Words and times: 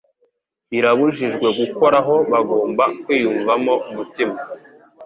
Birabujijwe 0.69 1.47
gukoraho 1.59 2.13
Bagomba 2.31 2.85
kwiyumvamo 3.03 3.73
umutima. 3.89 4.37